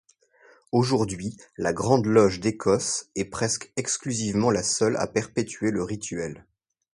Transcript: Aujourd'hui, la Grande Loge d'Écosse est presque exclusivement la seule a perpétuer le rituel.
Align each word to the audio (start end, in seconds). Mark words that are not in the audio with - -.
Aujourd'hui, 0.71 1.37
la 1.57 1.73
Grande 1.73 2.07
Loge 2.07 2.39
d'Écosse 2.39 3.11
est 3.13 3.25
presque 3.25 3.71
exclusivement 3.75 4.49
la 4.49 4.63
seule 4.63 4.97
a 4.97 5.05
perpétuer 5.05 5.69
le 5.69 5.83
rituel. 5.83 6.47